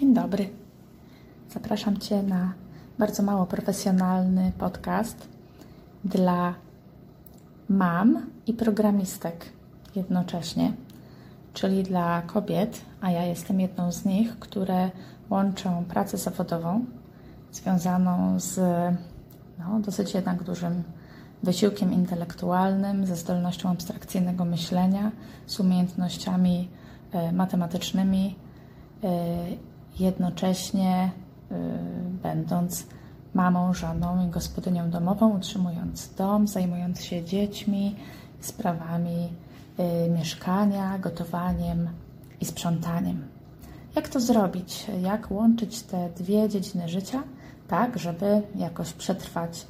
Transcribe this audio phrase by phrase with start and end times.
[0.00, 0.48] Dzień dobry.
[1.50, 2.52] Zapraszam Cię na
[2.98, 5.28] bardzo mało profesjonalny podcast
[6.04, 6.54] dla
[7.68, 9.44] mam i programistek
[9.94, 10.72] jednocześnie,
[11.52, 14.90] czyli dla kobiet, a ja jestem jedną z nich, które
[15.30, 16.84] łączą pracę zawodową
[17.52, 18.58] związaną z
[19.58, 20.82] no, dosyć jednak dużym
[21.42, 25.12] wysiłkiem intelektualnym, ze zdolnością abstrakcyjnego myślenia,
[25.46, 26.68] z umiejętnościami
[27.12, 28.36] e, matematycznymi,
[29.04, 31.10] e, jednocześnie
[31.50, 31.54] e,
[32.22, 32.86] będąc
[33.34, 37.96] mamą, żoną i gospodynią domową, utrzymując dom, zajmując się dziećmi,
[38.40, 39.32] sprawami
[40.10, 41.88] mieszkania, gotowaniem
[42.40, 43.24] i sprzątaniem.
[43.96, 44.86] Jak to zrobić?
[45.02, 47.22] Jak łączyć te dwie dziedziny życia,
[47.68, 49.66] tak, żeby jakoś przetrwać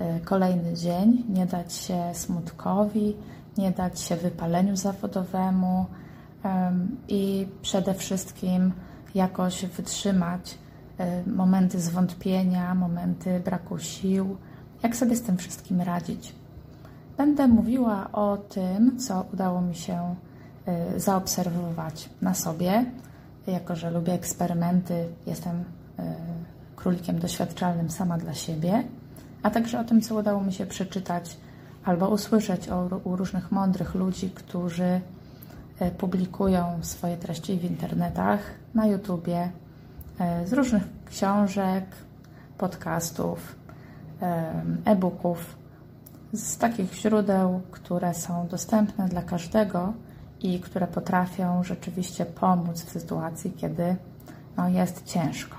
[0.00, 3.16] Y, kolejny dzień, nie dać się smutkowi,
[3.58, 5.86] nie dać się wypaleniu zawodowemu
[7.08, 8.72] i przede wszystkim
[9.16, 10.58] jakoś wytrzymać
[11.26, 14.36] y, momenty zwątpienia, momenty braku sił,
[14.82, 16.32] jak sobie z tym wszystkim radzić.
[17.16, 20.14] Będę mówiła o tym, co udało mi się
[20.96, 22.84] y, zaobserwować na sobie.
[23.46, 25.64] Jako, że lubię eksperymenty, jestem
[26.76, 28.84] królikiem doświadczalnym sama dla siebie
[29.46, 31.36] a także o tym, co udało mi się przeczytać
[31.84, 35.00] albo usłyszeć o, u różnych mądrych ludzi, którzy e,
[35.98, 38.40] publikują swoje treści w internetach,
[38.74, 39.50] na YouTubie,
[40.18, 41.84] e, z różnych książek,
[42.58, 43.56] podcastów,
[44.22, 44.52] e,
[44.84, 45.56] e-booków,
[46.32, 49.92] z takich źródeł, które są dostępne dla każdego
[50.40, 53.96] i które potrafią rzeczywiście pomóc w sytuacji, kiedy
[54.56, 55.56] no, jest ciężko.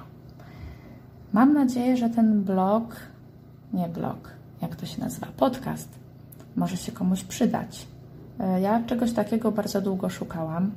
[1.34, 2.96] Mam nadzieję, że ten blog
[3.74, 4.30] nie blog,
[4.62, 5.90] jak to się nazywa, podcast,
[6.56, 7.88] może się komuś przydać.
[8.40, 10.72] E, ja czegoś takiego bardzo długo szukałam,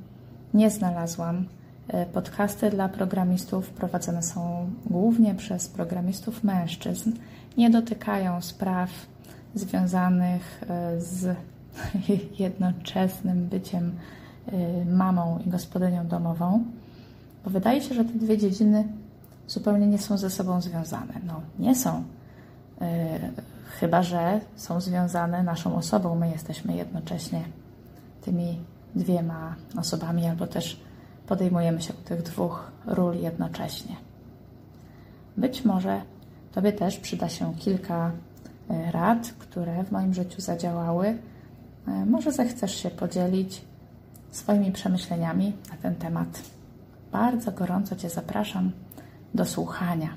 [0.54, 1.44] nie znalazłam.
[1.88, 7.12] E, podcasty dla programistów prowadzone są głównie przez programistów mężczyzn.
[7.56, 8.90] Nie dotykają spraw
[9.54, 11.36] związanych e, z
[12.38, 13.92] jednoczesnym byciem
[14.90, 16.64] mamą i gospodynią domową,
[17.44, 18.84] bo wydaje się, że te dwie dziedziny
[19.46, 21.14] zupełnie nie są ze sobą związane.
[21.26, 22.04] No, nie są
[23.80, 26.14] chyba że są związane naszą osobą.
[26.14, 27.44] My jesteśmy jednocześnie
[28.20, 28.58] tymi
[28.94, 30.80] dwiema osobami, albo też
[31.26, 33.96] podejmujemy się tych dwóch ról jednocześnie.
[35.36, 36.02] Być może
[36.52, 38.12] Tobie też przyda się kilka
[38.70, 41.18] e, rad, które w moim życiu zadziałały.
[41.88, 43.64] E, może zechcesz się podzielić
[44.30, 46.42] swoimi przemyśleniami na ten temat.
[47.12, 48.72] Bardzo gorąco Cię zapraszam
[49.34, 50.08] do słuchania.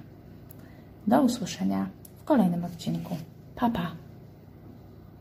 [1.08, 1.90] Do usłyszenia
[2.22, 3.16] w kolejnym odcinku.
[3.56, 4.03] Pa, pa!